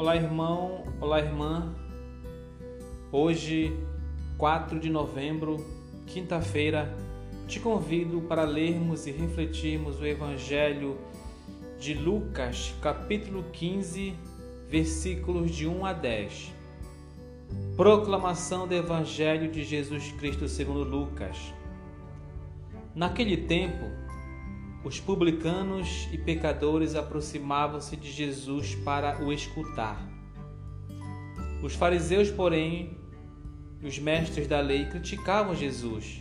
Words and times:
Olá, 0.00 0.16
irmão. 0.16 0.82
Olá, 0.98 1.20
irmã. 1.20 1.74
Hoje, 3.12 3.78
4 4.38 4.80
de 4.80 4.88
novembro, 4.88 5.58
quinta-feira, 6.06 6.90
te 7.46 7.60
convido 7.60 8.22
para 8.22 8.44
lermos 8.44 9.06
e 9.06 9.10
refletirmos 9.10 10.00
o 10.00 10.06
Evangelho 10.06 10.96
de 11.78 11.92
Lucas, 11.92 12.74
capítulo 12.80 13.44
15, 13.52 14.14
versículos 14.70 15.50
de 15.50 15.66
1 15.68 15.84
a 15.84 15.92
10. 15.92 16.54
Proclamação 17.76 18.66
do 18.66 18.74
Evangelho 18.74 19.52
de 19.52 19.62
Jesus 19.62 20.12
Cristo 20.12 20.48
segundo 20.48 20.82
Lucas. 20.82 21.52
Naquele 22.94 23.36
tempo, 23.36 23.84
os 24.82 24.98
publicanos 24.98 26.08
e 26.10 26.16
pecadores 26.16 26.94
aproximavam-se 26.94 27.96
de 27.96 28.10
Jesus 28.10 28.74
para 28.76 29.22
o 29.22 29.32
escutar. 29.32 30.08
Os 31.62 31.74
fariseus, 31.74 32.30
porém, 32.30 32.96
e 33.82 33.86
os 33.86 33.98
mestres 33.98 34.46
da 34.46 34.60
lei 34.60 34.86
criticavam 34.86 35.54
Jesus. 35.54 36.20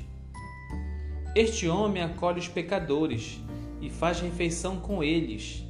Este 1.34 1.70
homem 1.70 2.04
acolhe 2.04 2.40
os 2.40 2.50
pecadores 2.50 3.40
e 3.80 3.90
faz 3.90 4.20
refeição 4.20 4.78
com 4.80 5.02
eles. 5.02 5.64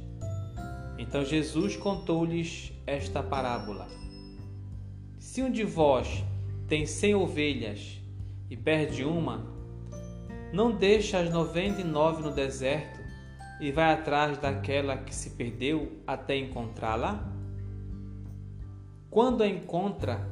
Então 0.98 1.24
Jesus 1.24 1.76
contou-lhes 1.76 2.72
esta 2.86 3.22
parábola: 3.22 3.88
Se 5.18 5.42
um 5.42 5.50
de 5.50 5.62
vós 5.62 6.24
tem 6.66 6.86
cem 6.86 7.14
ovelhas 7.14 8.00
e 8.48 8.56
perde 8.56 9.04
uma, 9.04 9.59
não 10.52 10.72
deixa 10.72 11.18
as 11.18 11.30
noventa 11.30 11.80
e 11.80 11.84
nove 11.84 12.22
no 12.22 12.32
deserto 12.32 12.98
e 13.60 13.70
vai 13.70 13.92
atrás 13.92 14.38
daquela 14.38 14.96
que 14.96 15.14
se 15.14 15.30
perdeu 15.30 15.92
até 16.06 16.36
encontrá-la? 16.36 17.24
Quando 19.08 19.42
a 19.42 19.46
encontra, 19.46 20.26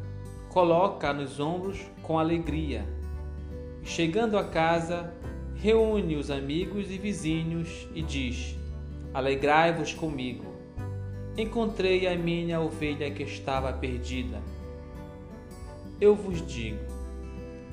coloca 0.49 1.13
nos 1.13 1.39
ombros 1.39 1.79
com 2.03 2.19
alegria. 2.19 2.85
Chegando 3.85 4.37
a 4.37 4.45
casa, 4.45 5.13
reúne 5.55 6.17
os 6.17 6.31
amigos 6.31 6.91
e 6.91 6.99
vizinhos 6.99 7.89
e 7.95 8.03
diz: 8.03 8.57
Alegrai-vos 9.15 9.95
comigo. 9.95 10.47
Encontrei 11.37 12.09
a 12.09 12.17
minha 12.17 12.61
ovelha 12.61 13.11
que 13.11 13.23
estava 13.23 13.73
perdida. 13.73 14.41
Eu 16.01 16.15
vos 16.15 16.45
digo: 16.45 16.98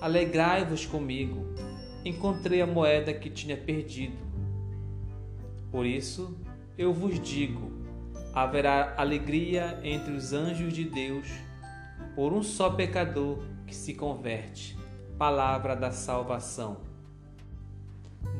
Alegrai-vos 0.00 0.84
comigo, 0.86 1.46
encontrei 2.04 2.60
a 2.60 2.66
moeda 2.66 3.12
que 3.12 3.30
tinha 3.30 3.56
perdido. 3.56 4.16
Por 5.70 5.86
isso 5.86 6.36
eu 6.76 6.92
vos 6.92 7.18
digo: 7.20 7.72
haverá 8.32 8.94
alegria 8.96 9.80
entre 9.82 10.12
os 10.12 10.32
anjos 10.32 10.72
de 10.72 10.84
Deus 10.84 11.28
por 12.14 12.32
um 12.32 12.42
só 12.42 12.70
pecador 12.70 13.38
que 13.66 13.74
se 13.74 13.94
converte. 13.94 14.76
Palavra 15.16 15.74
da 15.74 15.90
salvação. 15.90 16.78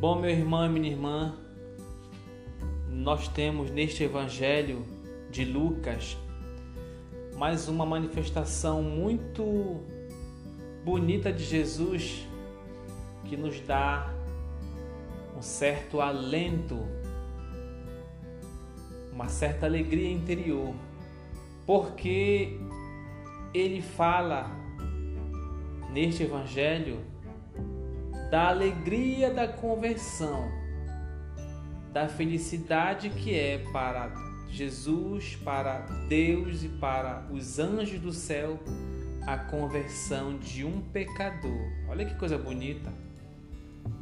Bom, 0.01 0.21
meu 0.21 0.31
irmão 0.31 0.67
e 0.67 0.69
minha 0.69 0.91
irmã, 0.91 1.35
nós 2.91 3.29
temos 3.29 3.71
neste 3.71 4.03
Evangelho 4.03 4.85
de 5.31 5.45
Lucas 5.45 6.17
mais 7.37 7.69
uma 7.69 7.85
manifestação 7.85 8.83
muito 8.83 9.83
bonita 10.85 11.33
de 11.33 11.43
Jesus 11.43 12.29
que 13.25 13.39
nos 13.39 13.59
dá 13.61 14.13
um 15.35 15.41
certo 15.41 15.99
alento, 15.99 16.79
uma 19.11 19.29
certa 19.29 19.65
alegria 19.65 20.11
interior, 20.11 20.75
porque 21.65 22.61
ele 23.55 23.81
fala 23.81 24.51
neste 25.91 26.25
evangelho 26.25 27.01
da 28.31 28.49
alegria 28.49 29.33
da 29.33 29.49
conversão, 29.49 30.51
da 31.95 32.09
felicidade 32.09 33.09
que 33.09 33.35
é 33.35 33.59
para 33.73 34.13
Jesus, 34.51 35.37
para 35.37 35.79
Deus 36.09 36.63
e 36.63 36.69
para 36.69 37.27
os 37.31 37.59
anjos 37.59 37.99
do 38.01 38.13
céu 38.13 38.59
a 39.27 39.39
conversão 39.39 40.37
de 40.37 40.65
um 40.65 40.81
pecador. 40.81 41.73
Olha 41.89 42.05
que 42.05 42.15
coisa 42.15 42.37
bonita. 42.37 42.93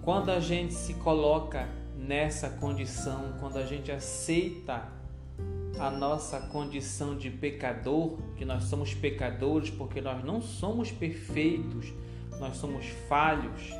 Quando 0.03 0.31
a 0.31 0.41
gente 0.41 0.75
se 0.75 0.95
coloca 0.95 1.69
nessa 1.97 2.51
condição, 2.51 3.35
quando 3.39 3.57
a 3.59 3.65
gente 3.65 3.93
aceita 3.93 4.89
a 5.79 5.91
nossa 5.91 6.41
condição 6.41 7.17
de 7.17 7.31
pecador, 7.31 8.19
que 8.37 8.45
nós 8.45 8.65
somos 8.65 8.95
pecadores 8.95 9.71
porque 9.71 10.01
nós 10.01 10.25
não 10.25 10.43
somos 10.43 10.91
perfeitos, 10.91 11.93
nós 12.41 12.57
somos 12.57 12.87
falhos. 13.09 13.71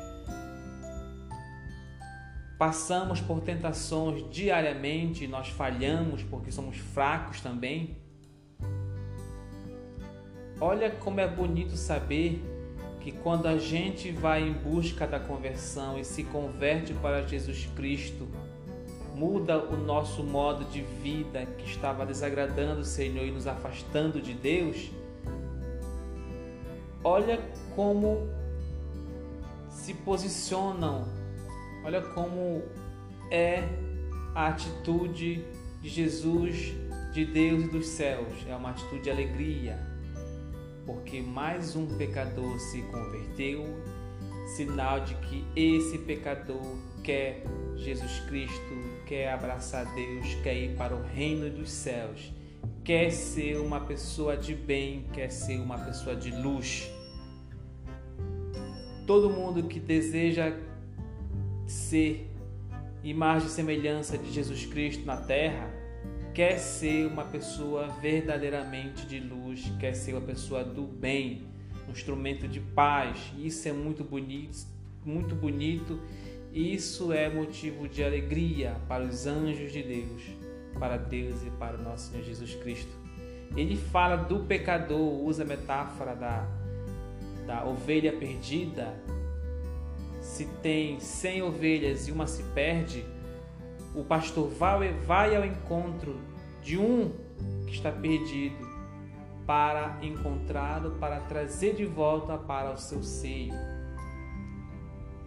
Passamos 2.57 3.19
por 3.19 3.41
tentações 3.41 4.29
diariamente, 4.31 5.27
nós 5.27 5.49
falhamos 5.49 6.23
porque 6.23 6.51
somos 6.51 6.77
fracos 6.77 7.41
também. 7.41 7.97
Olha 10.65 10.89
como 10.89 11.19
é 11.19 11.27
bonito 11.27 11.75
saber 11.75 12.41
que 13.01 13.11
quando 13.11 13.47
a 13.47 13.57
gente 13.57 14.13
vai 14.13 14.47
em 14.47 14.53
busca 14.53 15.05
da 15.05 15.19
conversão 15.19 15.99
e 15.99 16.05
se 16.05 16.23
converte 16.23 16.93
para 16.93 17.21
Jesus 17.27 17.69
Cristo, 17.75 18.29
muda 19.13 19.61
o 19.61 19.75
nosso 19.75 20.23
modo 20.23 20.63
de 20.71 20.81
vida 20.81 21.45
que 21.57 21.65
estava 21.65 22.05
desagradando 22.05 22.79
o 22.79 22.85
Senhor 22.85 23.25
e 23.25 23.31
nos 23.31 23.45
afastando 23.45 24.21
de 24.21 24.33
Deus. 24.33 24.89
Olha 27.03 27.41
como 27.75 28.29
se 29.69 29.93
posicionam, 29.93 31.09
olha 31.83 32.01
como 32.01 32.63
é 33.29 33.67
a 34.33 34.47
atitude 34.47 35.43
de 35.81 35.89
Jesus, 35.89 36.73
de 37.11 37.25
Deus 37.25 37.65
e 37.65 37.67
dos 37.67 37.85
céus. 37.87 38.33
É 38.47 38.55
uma 38.55 38.69
atitude 38.69 39.01
de 39.01 39.11
alegria, 39.11 39.91
porque 40.85 41.21
mais 41.21 41.75
um 41.75 41.85
pecador 41.97 42.59
se 42.59 42.81
converteu, 42.83 43.65
sinal 44.55 45.01
de 45.01 45.15
que 45.15 45.45
esse 45.55 45.97
pecador 45.99 46.77
quer 47.03 47.43
Jesus 47.75 48.19
Cristo, 48.27 49.03
quer 49.05 49.31
abraçar 49.31 49.85
Deus, 49.93 50.35
quer 50.43 50.55
ir 50.55 50.75
para 50.75 50.95
o 50.95 51.01
reino 51.01 51.49
dos 51.49 51.71
céus, 51.71 52.31
quer 52.83 53.11
ser 53.11 53.57
uma 53.57 53.79
pessoa 53.81 54.35
de 54.35 54.53
bem, 54.53 55.05
quer 55.13 55.29
ser 55.29 55.59
uma 55.59 55.77
pessoa 55.77 56.15
de 56.15 56.31
luz. 56.31 56.89
Todo 59.05 59.29
mundo 59.29 59.63
que 59.63 59.79
deseja 59.79 60.53
ser 61.65 62.29
imagem 63.03 63.47
e 63.47 63.51
semelhança 63.51 64.17
de 64.17 64.31
Jesus 64.31 64.65
Cristo 64.65 65.05
na 65.05 65.17
terra, 65.17 65.82
quer 66.33 66.57
ser 66.57 67.05
uma 67.05 67.23
pessoa 67.23 67.87
verdadeiramente 68.01 69.05
de 69.05 69.19
luz, 69.19 69.71
quer 69.79 69.93
ser 69.93 70.13
uma 70.13 70.21
pessoa 70.21 70.63
do 70.63 70.81
bem, 70.81 71.43
um 71.87 71.91
instrumento 71.91 72.47
de 72.47 72.59
paz. 72.59 73.31
Isso 73.37 73.67
é 73.67 73.71
muito 73.71 74.03
bonito, 74.03 74.65
muito 75.05 75.35
bonito. 75.35 75.99
Isso 76.51 77.13
é 77.13 77.29
motivo 77.29 77.87
de 77.87 78.03
alegria 78.03 78.75
para 78.87 79.03
os 79.03 79.27
anjos 79.27 79.71
de 79.71 79.83
Deus, 79.83 80.23
para 80.79 80.97
Deus 80.97 81.43
e 81.43 81.49
para 81.51 81.77
o 81.77 81.81
nosso 81.81 82.11
Senhor 82.11 82.23
Jesus 82.23 82.55
Cristo. 82.55 82.91
Ele 83.55 83.75
fala 83.75 84.15
do 84.15 84.39
pecador, 84.39 85.23
usa 85.23 85.43
a 85.43 85.45
metáfora 85.45 86.15
da, 86.15 86.47
da 87.45 87.65
ovelha 87.65 88.11
perdida. 88.11 88.93
Se 90.19 90.45
tem 90.63 90.99
cem 90.99 91.43
ovelhas 91.43 92.07
e 92.07 92.11
uma 92.11 92.25
se 92.25 92.41
perde, 92.55 93.05
o 93.95 94.03
pastor 94.03 94.49
vai, 94.49 95.35
ao 95.35 95.45
encontro 95.45 96.19
de 96.61 96.77
um 96.77 97.11
que 97.65 97.73
está 97.73 97.91
perdido 97.91 98.73
para 99.45 99.97
encontrá-lo, 100.01 100.91
para 100.91 101.19
trazer 101.21 101.75
de 101.75 101.85
volta 101.85 102.37
para 102.37 102.71
o 102.71 102.77
seu 102.77 103.03
seio. 103.03 103.53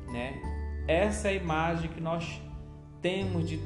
Né? 0.09 0.41
Essa 0.89 1.29
é 1.29 1.33
a 1.33 1.35
imagem 1.35 1.91
que 1.91 2.01
nós 2.01 2.41
temos 3.03 3.49
de 3.49 3.61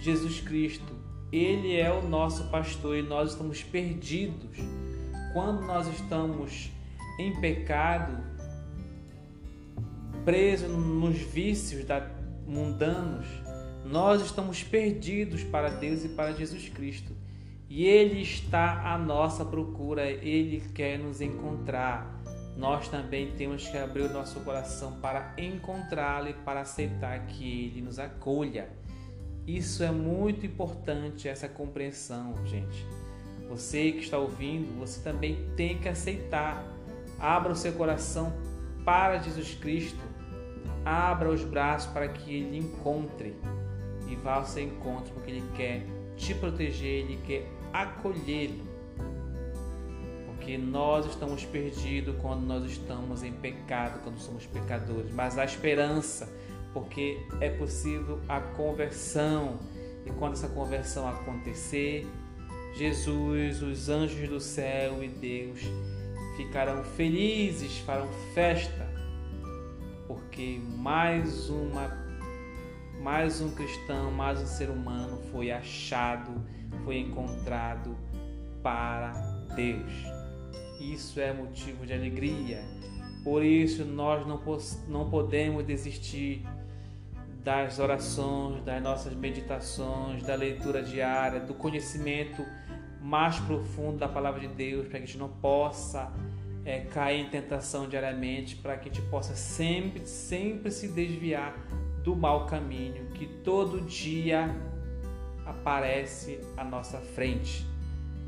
Jesus 0.00 0.40
Cristo, 0.40 0.94
Ele 1.32 1.76
é 1.76 1.92
o 1.92 2.02
nosso 2.02 2.48
pastor 2.50 2.96
e 2.96 3.02
nós 3.02 3.32
estamos 3.32 3.62
perdidos. 3.62 4.56
Quando 5.32 5.62
nós 5.62 5.88
estamos 5.88 6.70
em 7.18 7.38
pecado, 7.40 8.16
presos 10.24 10.70
nos 10.70 11.18
vícios 11.18 11.84
da, 11.84 12.08
mundanos, 12.46 13.26
nós 13.84 14.22
estamos 14.22 14.62
perdidos 14.62 15.42
para 15.44 15.70
Deus 15.70 16.04
e 16.04 16.08
para 16.08 16.32
Jesus 16.32 16.68
Cristo. 16.68 17.16
E 17.68 17.84
Ele 17.84 18.22
está 18.22 18.92
à 18.92 18.98
nossa 18.98 19.44
procura, 19.44 20.10
Ele 20.10 20.62
quer 20.74 20.98
nos 20.98 21.20
encontrar. 21.20 22.18
Nós 22.56 22.88
também 22.88 23.32
temos 23.32 23.68
que 23.68 23.76
abrir 23.76 24.02
o 24.02 24.12
nosso 24.12 24.40
coração 24.40 25.00
para 25.00 25.34
encontrá-lo 25.38 26.28
e 26.28 26.34
para 26.34 26.60
aceitar 26.60 27.26
que 27.26 27.66
Ele 27.66 27.82
nos 27.82 27.98
acolha. 27.98 28.68
Isso 29.46 29.82
é 29.82 29.90
muito 29.90 30.44
importante, 30.44 31.28
essa 31.28 31.48
compreensão, 31.48 32.34
gente. 32.46 32.86
Você 33.48 33.92
que 33.92 34.00
está 34.00 34.18
ouvindo, 34.18 34.78
você 34.78 35.00
também 35.00 35.48
tem 35.56 35.78
que 35.78 35.88
aceitar. 35.88 36.62
Abra 37.18 37.52
o 37.52 37.56
seu 37.56 37.72
coração 37.72 38.32
para 38.84 39.18
Jesus 39.18 39.54
Cristo. 39.54 40.00
Abra 40.84 41.30
os 41.30 41.44
braços 41.44 41.90
para 41.92 42.08
que 42.08 42.34
Ele 42.34 42.58
encontre 42.58 43.36
e 44.08 44.16
vá 44.16 44.34
ao 44.34 44.44
seu 44.44 44.64
encontro, 44.64 45.12
porque 45.12 45.30
Ele 45.30 45.44
quer 45.56 45.84
te 46.16 46.34
proteger, 46.34 47.04
Ele 47.04 47.18
quer 47.26 47.46
acolhê-lo. 47.72 48.66
Porque 50.26 50.56
nós 50.56 51.06
estamos 51.06 51.44
perdidos 51.44 52.16
quando 52.20 52.42
nós 52.42 52.64
estamos 52.64 53.22
em 53.22 53.32
pecado, 53.32 54.02
quando 54.02 54.18
somos 54.18 54.46
pecadores, 54.46 55.12
mas 55.12 55.36
há 55.38 55.44
esperança, 55.44 56.28
porque 56.72 57.18
é 57.40 57.50
possível 57.50 58.20
a 58.28 58.40
conversão. 58.40 59.58
E 60.06 60.10
quando 60.12 60.32
essa 60.32 60.48
conversão 60.48 61.06
acontecer, 61.06 62.06
Jesus, 62.74 63.60
os 63.60 63.88
anjos 63.88 64.28
do 64.28 64.40
céu 64.40 65.02
e 65.02 65.08
Deus 65.08 65.60
ficarão 66.36 66.84
felizes, 66.84 67.78
farão 67.78 68.08
festa, 68.32 68.88
porque 70.06 70.60
mais 70.78 71.50
uma 71.50 72.07
mais 73.00 73.40
um 73.40 73.50
cristão, 73.50 74.10
mais 74.10 74.40
um 74.40 74.46
ser 74.46 74.70
humano 74.70 75.18
foi 75.30 75.50
achado, 75.52 76.44
foi 76.84 76.98
encontrado 76.98 77.96
para 78.62 79.12
Deus. 79.54 79.92
Isso 80.80 81.20
é 81.20 81.32
motivo 81.32 81.86
de 81.86 81.92
alegria. 81.92 82.62
Por 83.22 83.44
isso 83.44 83.84
nós 83.84 84.26
não, 84.26 84.42
não 84.88 85.10
podemos 85.10 85.64
desistir 85.64 86.44
das 87.44 87.78
orações, 87.78 88.62
das 88.64 88.82
nossas 88.82 89.14
meditações, 89.14 90.22
da 90.22 90.34
leitura 90.34 90.82
diária, 90.82 91.40
do 91.40 91.54
conhecimento 91.54 92.44
mais 93.00 93.38
profundo 93.40 93.98
da 93.98 94.08
palavra 94.08 94.40
de 94.40 94.48
Deus, 94.48 94.88
para 94.88 94.98
que 94.98 95.04
a 95.04 95.06
gente 95.06 95.18
não 95.18 95.28
possa 95.28 96.12
é, 96.64 96.80
cair 96.80 97.20
em 97.20 97.30
tentação 97.30 97.88
diariamente, 97.88 98.56
para 98.56 98.76
que 98.76 98.88
a 98.88 98.92
gente 98.92 99.06
possa 99.08 99.34
sempre, 99.34 100.04
sempre 100.04 100.70
se 100.70 100.88
desviar 100.88 101.54
do 102.08 102.16
mau 102.16 102.46
caminho 102.46 103.04
que 103.12 103.26
todo 103.26 103.82
dia 103.82 104.48
aparece 105.44 106.40
à 106.56 106.64
nossa 106.64 106.96
frente. 106.96 107.66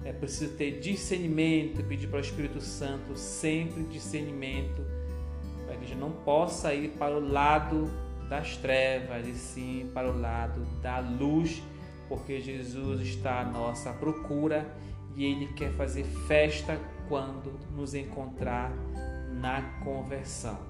É 0.04 0.12
preciso 0.12 0.54
ter 0.54 0.80
discernimento, 0.80 1.82
pedir 1.84 2.06
para 2.06 2.18
o 2.18 2.20
Espírito 2.20 2.60
Santo 2.60 3.16
sempre 3.16 3.82
discernimento, 3.84 4.84
para 5.64 5.76
que 5.76 5.84
a 5.84 5.88
gente 5.88 5.98
não 5.98 6.10
possa 6.10 6.74
ir 6.74 6.90
para 6.98 7.16
o 7.16 7.26
lado 7.26 7.90
das 8.28 8.54
trevas, 8.58 9.26
e 9.26 9.32
sim 9.32 9.90
para 9.94 10.12
o 10.12 10.20
lado 10.20 10.60
da 10.82 10.98
luz, 10.98 11.62
porque 12.06 12.38
Jesus 12.38 13.00
está 13.00 13.40
à 13.40 13.44
nossa 13.46 13.94
procura 13.94 14.70
e 15.16 15.24
Ele 15.24 15.46
quer 15.54 15.72
fazer 15.72 16.04
festa 16.04 16.78
quando 17.08 17.58
nos 17.74 17.94
encontrar 17.94 18.70
na 19.40 19.62
conversão. 19.82 20.69